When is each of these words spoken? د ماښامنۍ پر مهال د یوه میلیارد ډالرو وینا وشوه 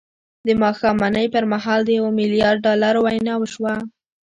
د 0.47 0.49
ماښامنۍ 0.63 1.25
پر 1.33 1.43
مهال 1.53 1.79
د 1.85 1.89
یوه 1.97 2.11
میلیارد 2.19 2.59
ډالرو 2.65 2.99
وینا 3.05 3.33
وشوه 3.39 3.73